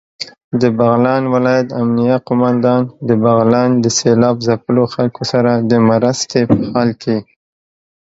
[0.61, 7.17] دبغلان ولايت امنيه قوماندان دبغلان د سېلاب ځپلو خلکو سره دمرستې په حال کې